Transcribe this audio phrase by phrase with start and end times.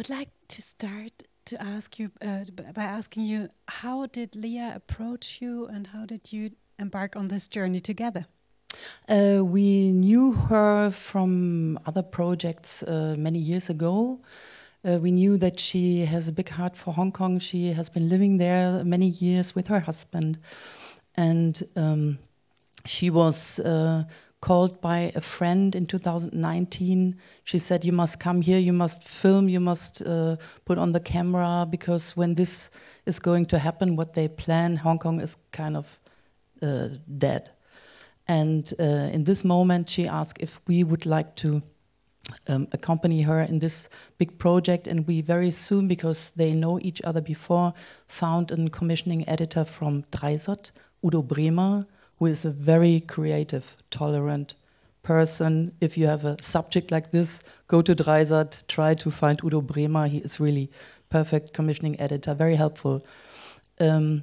[0.00, 1.12] would like to start
[1.44, 6.32] to ask you uh, by asking you how did Lia approach you and how did
[6.32, 8.24] you embark on this journey together?
[9.06, 14.22] Uh, we knew her from other projects uh, many years ago.
[14.82, 17.38] Uh, we knew that she has a big heart for Hong Kong.
[17.38, 20.38] She has been living there many years with her husband.
[21.14, 22.18] And um,
[22.86, 24.04] she was uh,
[24.40, 27.16] called by a friend in 2019.
[27.44, 31.00] She said, You must come here, you must film, you must uh, put on the
[31.00, 32.70] camera, because when this
[33.06, 36.00] is going to happen, what they plan, Hong Kong is kind of
[36.62, 37.50] uh, dead.
[38.26, 41.62] And uh, in this moment, she asked if we would like to
[42.48, 44.86] um, accompany her in this big project.
[44.86, 47.74] And we very soon, because they know each other before,
[48.06, 50.70] found a commissioning editor from 3sat,
[51.04, 51.86] Udo Bremer,
[52.20, 54.54] who is a very creative, tolerant
[55.02, 55.72] person.
[55.80, 60.06] If you have a subject like this, go to 3sat, try to find Udo Bremer.
[60.06, 60.70] He is really
[61.08, 63.02] perfect commissioning editor, very helpful.
[63.80, 64.22] Um,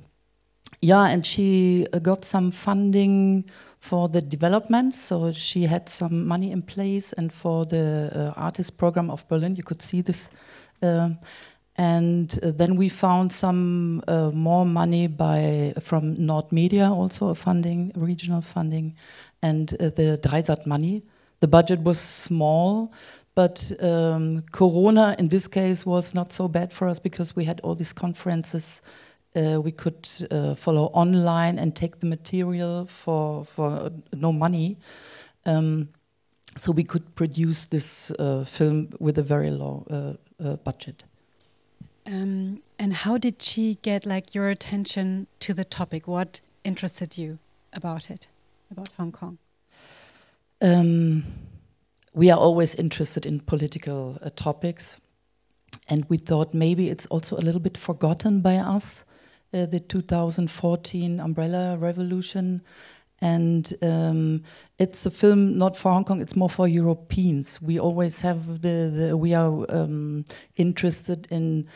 [0.79, 3.45] yeah, and she uh, got some funding
[3.79, 8.77] for the development, so she had some money in place, and for the uh, artist
[8.77, 10.29] program of Berlin, you could see this.
[10.83, 11.17] Um,
[11.77, 17.91] and uh, then we found some uh, more money by from Nordmedia, also a funding,
[17.95, 18.95] regional funding,
[19.43, 21.03] and uh, the 3sat money.
[21.39, 22.91] The budget was small,
[23.35, 27.59] but um, Corona in this case was not so bad for us because we had
[27.59, 28.81] all these conferences.
[29.35, 34.77] Uh, we could uh, follow online and take the material for for no money.
[35.45, 35.89] Um,
[36.55, 39.85] so we could produce this uh, film with a very low
[40.63, 41.03] budget.
[42.07, 46.07] Um, and how did she get like your attention to the topic?
[46.07, 47.37] What interested you
[47.73, 48.27] about it,
[48.71, 49.37] about Hong Kong?
[50.61, 51.25] Um,
[52.13, 55.01] we are always interested in political uh, topics,
[55.89, 59.03] and we thought maybe it's also a little bit forgotten by us,
[59.53, 62.61] uh, the 2014 umbrella revolution.
[63.21, 64.43] And um,
[64.77, 67.59] it's a film not for Hong Kong; it's more for Europeans.
[67.61, 71.67] We always have the, the we are um, interested in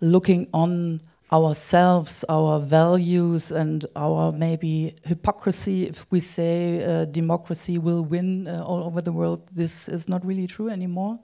[0.00, 1.00] looking on
[1.30, 8.64] ourselves, our values, and our maybe hypocrisy if we say uh, democracy will win uh,
[8.64, 9.48] all over the world.
[9.52, 11.20] This is not really true anymore.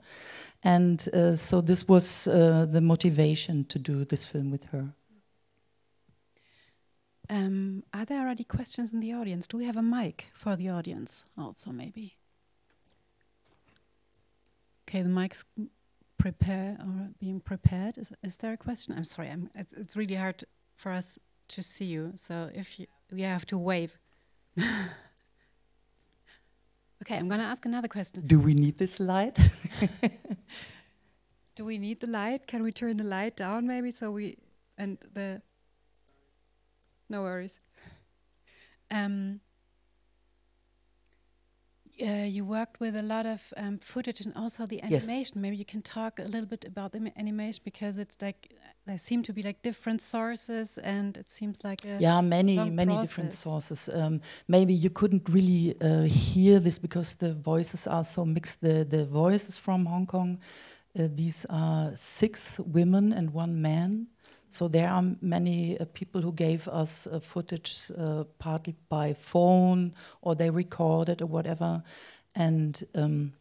[0.63, 4.93] And uh, so this was uh, the motivation to do this film with her.
[7.29, 9.47] Um, are there already questions in the audience?
[9.47, 12.17] Do we have a mic for the audience also, maybe?
[14.87, 15.45] Okay, the mic's
[16.17, 17.97] prepare or being prepared.
[17.97, 18.93] Is, is there a question?
[18.95, 19.29] I'm sorry.
[19.29, 20.43] I'm, it's, it's really hard
[20.75, 21.17] for us
[21.49, 22.13] to see you.
[22.15, 23.97] So if you, we have to wave.
[24.59, 24.67] okay,
[27.17, 28.23] I'm going to ask another question.
[28.25, 29.39] Do we need this light?
[31.55, 32.47] Do we need the light?
[32.47, 34.37] Can we turn the light down maybe so we
[34.77, 35.41] and the
[37.09, 37.59] no worries.
[38.91, 39.41] Um,
[42.01, 45.15] uh, you worked with a lot of um, footage and also the animation.
[45.17, 45.35] Yes.
[45.35, 48.51] Maybe you can talk a little bit about the animation because it's like
[48.85, 53.09] there seem to be like different sources, and it seems like yeah, many many process.
[53.09, 53.89] different sources.
[53.93, 58.61] Um, maybe you couldn't really uh, hear this because the voices are so mixed.
[58.61, 60.39] The the voices from Hong Kong,
[60.99, 64.07] uh, these are six women and one man.
[64.55, 69.93] So there are many uh, people who gave us uh, footage uh, partly by phone
[70.21, 71.83] or they recorded or whatever.
[72.35, 73.33] And um,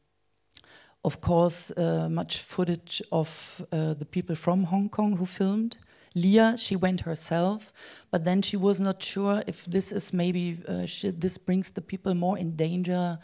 [1.05, 5.77] of course, uh, much footage of uh, the people from Hong Kong who filmed.
[6.17, 7.73] Lia, she went herself,
[8.11, 12.15] but then she was not sure if this is maybe, she, this brings the people
[12.15, 13.19] more in danger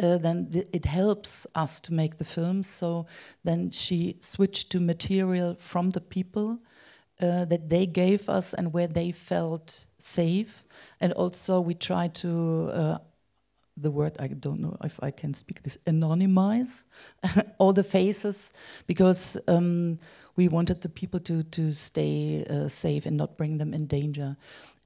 [0.00, 2.66] uh, th it helps us to make the films.
[2.66, 3.06] So
[3.44, 6.58] then she switched to material from the people
[7.20, 10.64] uh, that they gave us and where they felt safe.
[11.00, 12.98] And also, we try to, uh,
[13.76, 16.84] the word I don't know if I can speak this, anonymize
[17.58, 18.52] all the faces
[18.86, 19.98] because um,
[20.36, 24.36] we wanted the people to, to stay uh, safe and not bring them in danger.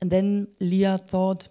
[0.00, 1.48] And then Lia thought,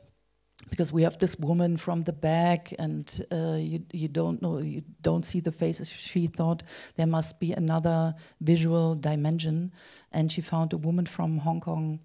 [0.70, 4.82] because we have this woman from the back and uh, you, you don't know you
[5.02, 6.64] don't see the faces she thought
[6.96, 9.72] there must be another visual dimension
[10.16, 12.00] and she found a woman from hong kong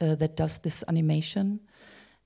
[0.00, 1.60] uh, that does this animation.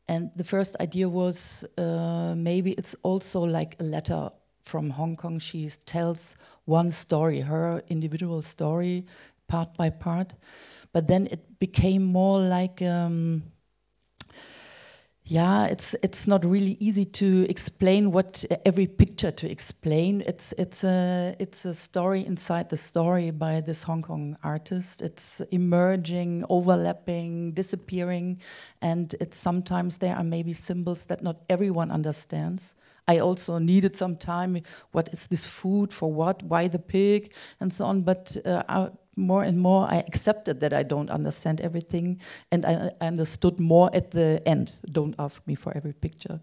[0.07, 4.31] And the first idea was uh, maybe it's also like a letter
[4.63, 5.39] from hong kong.
[5.39, 9.07] She tells one story her individual story
[9.49, 10.35] part by part.
[10.93, 13.43] But then it became more like um,
[15.31, 20.25] yeah, it's it's not really easy to explain what every picture to explain.
[20.27, 25.01] It's it's a it's a story inside the story by this Hong Kong artist.
[25.03, 28.41] It's emerging, overlapping, disappearing,
[28.83, 32.75] and it's sometimes there are maybe symbols that not everyone understands.
[33.07, 34.63] I also needed some time.
[34.91, 36.13] What is this food for?
[36.13, 36.43] What?
[36.43, 37.33] Why the pig?
[37.61, 38.03] And so on.
[38.03, 38.91] But uh,
[39.21, 42.21] more and more I accepted that I don't understand everything,
[42.51, 44.81] and I, I understood more at the end.
[44.91, 46.41] Don't ask me for every picture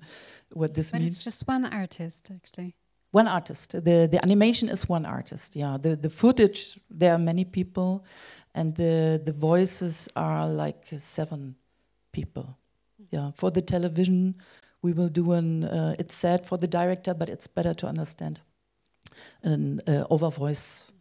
[0.54, 1.16] what this but means.
[1.16, 2.76] it's just one artist, actually.
[3.12, 3.72] One artist.
[3.72, 5.56] The the animation is one artist.
[5.56, 5.78] Yeah.
[5.82, 8.06] The the footage there are many people,
[8.54, 11.56] and the the voices are like seven
[12.12, 12.58] people.
[13.12, 13.32] Yeah.
[13.36, 14.36] For the television,
[14.82, 15.64] we will do an.
[15.64, 18.42] Uh, it's sad for the director, but it's better to understand
[19.44, 20.92] an uh, over voice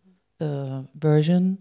[0.40, 1.58] uh, version.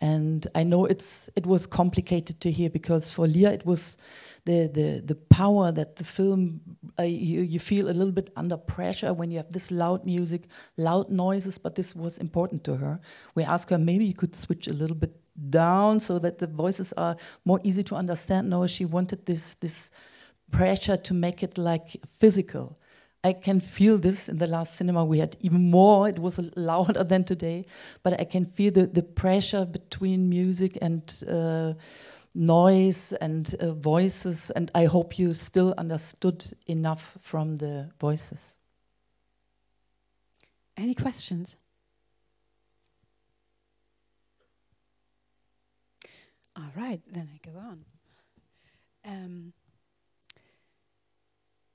[0.00, 3.96] And I know it's it was complicated to hear because for Lia it was
[4.44, 6.60] the the the power that the film
[6.98, 10.48] uh, you you feel a little bit under pressure when you have this loud music,
[10.76, 11.58] loud noises.
[11.58, 13.00] But this was important to her.
[13.36, 15.14] We asked her maybe you could switch a little bit
[15.50, 18.50] down so that the voices are more easy to understand.
[18.50, 19.92] No, she wanted this this
[20.50, 22.76] pressure to make it like physical.
[23.24, 25.04] I can feel this in the last cinema.
[25.04, 26.08] We had even more.
[26.08, 27.66] It was louder than today,
[28.02, 31.74] but I can feel the, the pressure between music and uh,
[32.34, 34.50] noise and uh, voices.
[34.50, 38.58] And I hope you still understood enough from the voices.
[40.76, 41.56] Any questions?
[46.56, 47.84] All right, then I go on.
[49.04, 49.52] Um,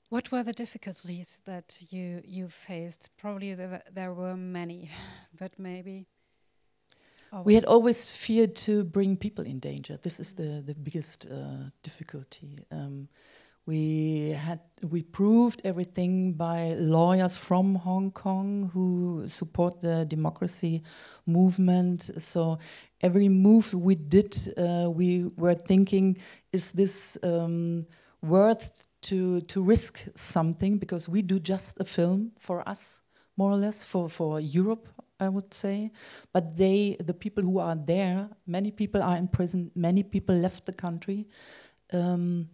[0.08, 3.10] what were the difficulties that you you faced?
[3.18, 4.90] Probably there, there were many,
[5.38, 6.06] but maybe.
[7.44, 9.98] we had always feared to bring people in danger.
[10.02, 12.58] This is the the biggest uh, difficulty.
[12.70, 13.08] Um,
[13.68, 20.82] we had we proved everything by lawyers from Hong Kong who support the democracy
[21.26, 22.10] movement.
[22.16, 22.58] So
[23.02, 26.16] every move we did, uh, we were thinking,
[26.50, 27.84] is this um,
[28.22, 33.02] worth to to risk something because we do just a film for us
[33.36, 34.88] more or less for for Europe
[35.20, 35.90] I would say
[36.32, 40.66] but they the people who are there many people are in prison many people left
[40.66, 41.26] the country
[41.92, 42.48] um,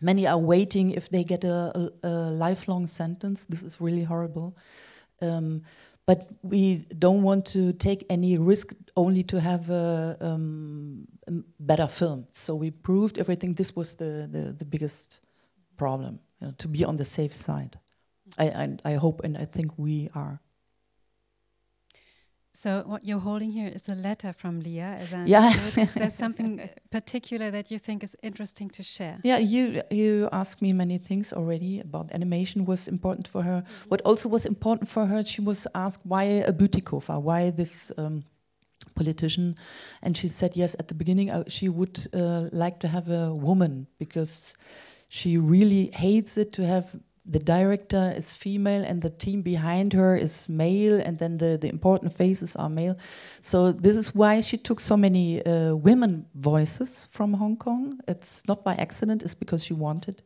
[0.00, 4.56] many are waiting if they get a, a, a, lifelong sentence this is really horrible
[5.22, 5.62] um,
[6.06, 11.06] but we don't want to take any risk only to have a, um,
[11.58, 12.28] better film.
[12.30, 13.54] So we proved everything.
[13.54, 15.20] This was the, the, the biggest
[15.76, 17.78] problem, you know, to be on the safe side.
[18.38, 20.40] I, I, I hope and I think we are.
[22.56, 24.96] So what you're holding here is a letter from Lia.
[24.98, 25.52] As I yeah.
[25.76, 29.18] is there something uh, particular that you think is interesting to share?
[29.22, 33.60] Yeah, you you asked me many things already about animation was important for her.
[33.60, 33.88] Mm -hmm.
[33.88, 38.24] What also was important for her, she was asked why a Bütikofer, why this um,
[38.94, 39.54] politician,
[40.00, 40.74] and she said yes.
[40.78, 44.54] At the beginning, uh, she would uh, like to have a woman because
[45.08, 46.96] she really hates it to have
[47.28, 51.68] the director is female and the team behind her is male and then the, the
[51.68, 52.96] important faces are male.
[53.40, 57.98] So this is why she took so many uh, women voices from hong kong.
[58.06, 60.22] It's not by accident it's because she wanted.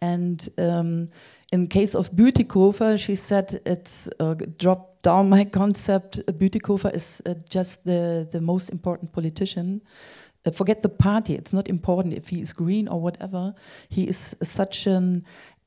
[0.00, 1.08] And um,
[1.52, 6.20] in case of Bütikofer, she said it's uh, dropped down my concept.
[6.26, 9.80] Bütikofer is uh, just the, the most important politician
[10.46, 11.34] uh, forget the party.
[11.34, 13.54] It's not important if he is green or whatever.
[13.88, 15.24] He is such an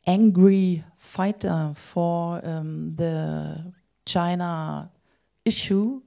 [0.07, 3.73] angry fighter for um, the
[4.05, 4.91] China
[5.45, 6.01] issue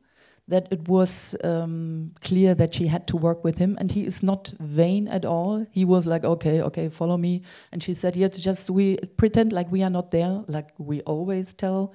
[0.49, 3.77] that it was um, clear that she had to work with him.
[3.79, 5.67] And he is not vain at all.
[5.71, 7.43] He was like okay okay follow me.
[7.71, 11.55] And she said yes just we pretend like we are not there like we always
[11.55, 11.95] tell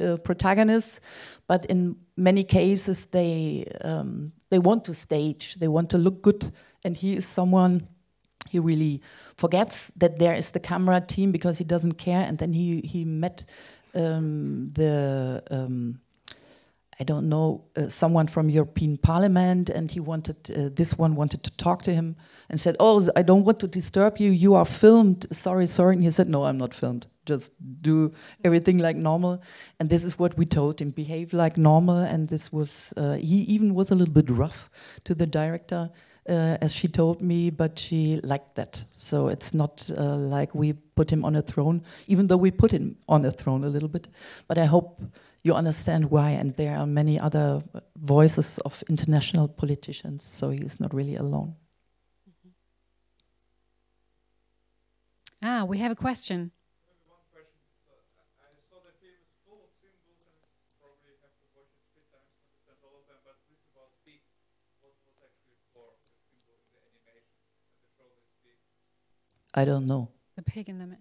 [0.00, 1.00] uh, protagonists.
[1.46, 6.52] But in many cases they um, they want to stage they want to look good.
[6.84, 7.88] And he is someone
[8.48, 9.02] he really
[9.36, 12.24] forgets that there is the camera team because he doesn't care.
[12.26, 13.44] And then he he met
[13.94, 16.00] um, the um,
[16.98, 21.42] I don't know, uh, someone from European Parliament, and he wanted, uh, this one wanted
[21.42, 22.16] to talk to him
[22.48, 25.96] and said, oh, I don't want to disturb you, you are filmed, sorry, sorry.
[25.96, 28.12] And he said, no, I'm not filmed, just do
[28.44, 29.42] everything like normal.
[29.78, 31.98] And this is what we told him, behave like normal.
[31.98, 34.70] And this was, uh, he even was a little bit rough
[35.04, 35.90] to the director,
[36.28, 38.84] uh, as she told me, but she liked that.
[38.90, 42.70] So it's not uh, like we put him on a throne, even though we put
[42.70, 44.08] him on a throne a little bit.
[44.48, 45.02] But I hope
[45.42, 46.30] you understand why.
[46.30, 47.62] And there are many other
[47.96, 51.54] voices of international politicians, so he is not really alone.
[55.42, 56.50] Ah, we have a question.
[69.56, 70.10] I don't know.
[70.36, 70.96] The pig in the.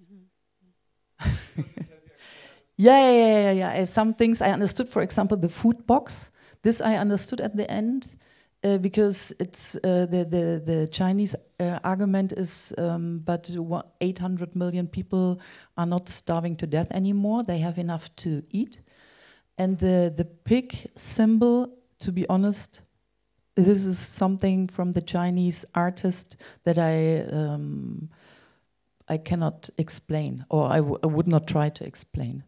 [2.77, 3.85] Yeah, yeah, yeah, yeah, yeah.
[3.85, 4.89] Some things I understood.
[4.89, 6.31] For example, the food box.
[6.61, 8.17] This I understood at the end
[8.63, 13.49] uh, because it's uh, the the the Chinese uh, argument is, um, but
[14.01, 15.39] 800 million people
[15.77, 17.43] are not starving to death anymore.
[17.43, 18.81] They have enough to eat,
[19.57, 21.69] and the the pig symbol.
[21.99, 22.81] To be honest,
[23.55, 27.25] this is something from the Chinese artist that I.
[27.31, 28.09] Um,
[29.07, 32.43] I cannot explain, or I would not try to explain.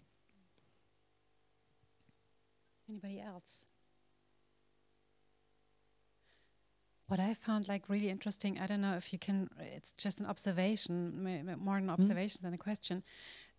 [7.08, 10.26] What I found like really interesting, I don't know if you can, it's just an
[10.26, 13.02] observation, more an observation than a question,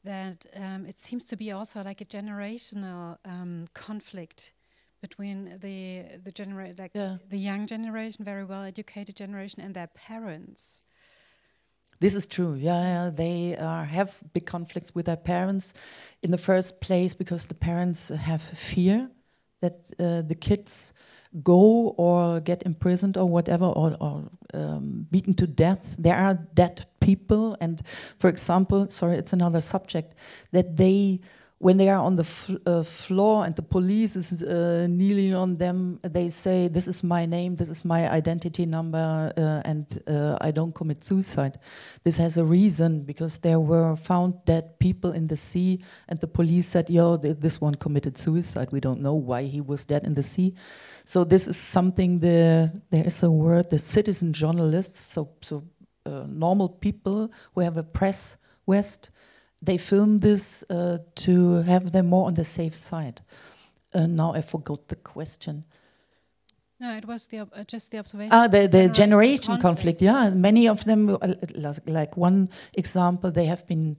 [0.05, 4.53] that um, it seems to be also like a generational um, conflict
[5.01, 7.19] between the the genera- like Yeah.
[7.31, 10.83] the young generation, very well educated generation, and their parents.
[12.01, 12.55] This is true.
[12.55, 13.11] Yeah, yeah.
[13.11, 15.75] they uh, have big conflicts with their parents.
[16.23, 19.11] In the first place, because the parents have fear
[19.61, 20.93] that uh, the kids
[21.43, 25.97] go or get imprisoned or whatever or, or um, beaten to death.
[25.99, 30.15] There are dead people, and for example, sorry, it's another subject
[30.53, 31.21] that they.
[31.61, 35.99] When they are on the uh, floor and the police is uh, kneeling on them,
[36.03, 40.53] they say, "This is my name, this is my identity number, uh, and uh, I
[40.53, 41.59] don't commit suicide."
[42.05, 46.29] This has a reason because there were found dead people in the sea, and the
[46.29, 48.71] police said, "Yo, th- this one committed suicide.
[48.71, 50.55] We don't know why he was dead in the sea."
[51.05, 52.21] So this is something.
[52.21, 55.65] The there is a word, the citizen journalists, so so
[56.07, 59.11] uh, normal people who have a press west,
[59.61, 63.21] they filmed this uh, to have them more on the safe side.
[63.95, 65.65] Uh, now I forgot the question.
[66.81, 68.33] No, it was the uh, just the observation.
[68.33, 70.01] Ah, the, the Generation generation conflict.
[70.01, 70.03] conflict.
[70.03, 71.35] Yeah, many of them, uh,
[71.87, 73.97] like one example, they have been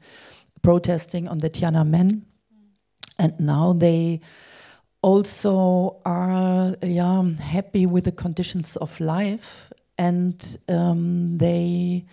[0.61, 2.21] protesting on the Tiananmen,
[3.17, 4.21] and now they
[5.01, 12.05] also are yeah happy with the conditions of life, and um, they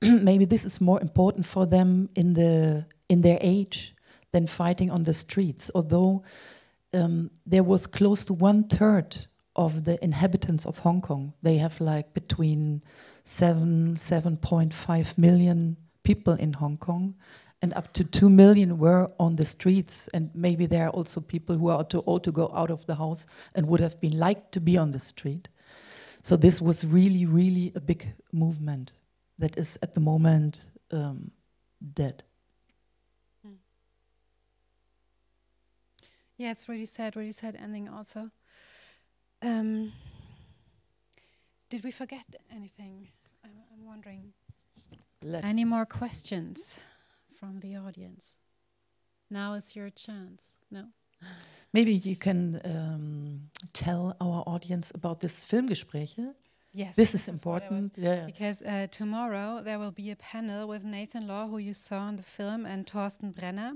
[0.02, 3.94] maybe this is more important for them in the in their age
[4.32, 5.70] than fighting on the streets.
[5.74, 6.22] Although
[6.94, 9.26] um, there was close to one third
[9.56, 11.34] of the inhabitants of Hong Kong.
[11.42, 12.82] They have like between
[13.24, 17.14] seven, seven point five million people in Hong Kong,
[17.60, 20.08] and up to two million were on the streets.
[20.14, 22.94] And maybe there are also people who are too old to go out of the
[22.94, 25.48] house and would have been liked to be on the street.
[26.22, 28.94] So this was really, really a big movement
[29.40, 31.32] that is at the moment um,
[31.94, 32.22] dead.
[36.40, 38.30] Yeah, it's really sad, really sad ending also.
[39.42, 39.92] Um,
[41.68, 43.08] did we forget anything?
[43.44, 44.32] I'm, I'm wondering.
[45.22, 46.80] Let Any more questions
[47.38, 48.36] from the audience?
[49.30, 50.56] Now is your chance.
[50.70, 50.84] No?
[51.74, 56.34] Maybe you can um, tell our audience about this Filmgespräche.
[56.72, 56.94] Yes.
[56.96, 57.92] This is what I was- important.
[57.96, 58.26] Yeah.
[58.26, 62.16] Because uh, tomorrow there will be a panel with Nathan Law, who you saw in
[62.16, 63.72] the film, and Thorsten Benner.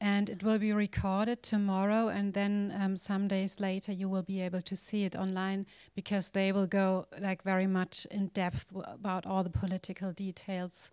[0.00, 4.40] And it will be recorded tomorrow, and then um, some days later you will be
[4.40, 5.64] able to see it online
[5.94, 10.90] because they will go like very much in depth w- about all the political details.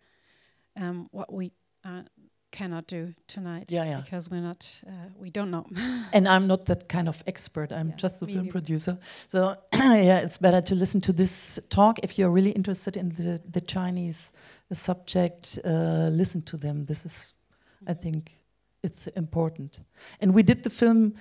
[0.79, 1.51] Um, what we
[1.83, 2.03] uh,
[2.51, 4.01] cannot do tonight Yeah, yeah.
[4.01, 5.65] because we're not, uh, we don't know.
[6.13, 7.71] And I'm not that kind of expert.
[7.71, 8.97] I'm Yeah, just a film producer.
[9.29, 13.39] So yeah, it's better to listen to this talk if you're really interested in the
[13.53, 14.31] the Chinese
[14.73, 15.59] subject.
[15.65, 16.85] Uh, listen to them.
[16.85, 17.33] This is,
[17.87, 18.31] I think,
[18.83, 19.79] it's important.
[20.21, 21.13] And we did the film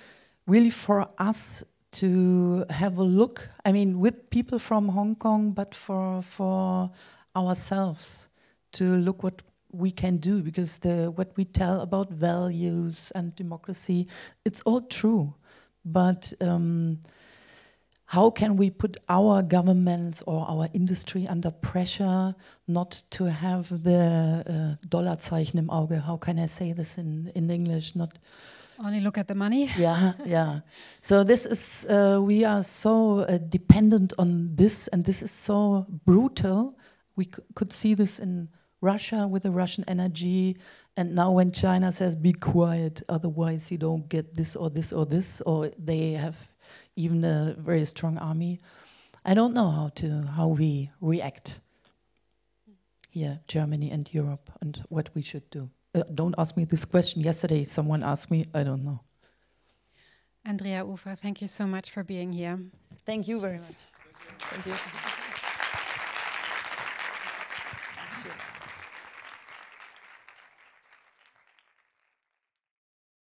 [0.47, 3.49] really for us to have a look.
[3.65, 6.91] I mean, with people from Hong Kong, but for for
[7.35, 8.29] ourselves
[8.71, 14.07] to look what we can do because the what we tell about values and democracy
[14.45, 15.33] it's all true
[15.85, 16.99] but um,
[18.09, 22.33] how can we put our governments or our industry under pressure
[22.67, 24.43] not to have the
[24.81, 26.01] uh, Dollarzeichen im Auge?
[26.01, 27.95] How can I say this in, in English?
[27.95, 28.17] Not
[28.83, 29.69] Only look at the money.
[29.77, 30.61] yeah, yeah.
[31.01, 35.85] So this is uh, we are so uh, dependent on this, and this is so
[36.05, 36.79] brutal.
[37.15, 38.49] We could see this in
[38.81, 40.57] Russia with the Russian energy,
[40.95, 45.05] and now when China says "be quiet," otherwise you don't get this or this or
[45.05, 46.53] this, or they have
[46.95, 48.59] even a very strong army.
[49.25, 51.61] I don't know how to how we react.
[53.11, 55.69] here, Germany and Europe, and what we should do.
[55.93, 57.21] Uh, don't ask me this question.
[57.21, 58.45] Yesterday, someone asked me.
[58.53, 58.99] I don't know.
[60.45, 62.59] Andrea Ufer, thank you so much for being here.
[63.05, 63.75] Thank you very much.
[64.39, 65.18] Thank you.